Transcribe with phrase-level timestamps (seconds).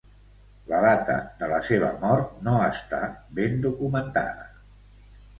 [0.69, 3.01] La data de la seva mort no està
[3.41, 4.49] ben documentada.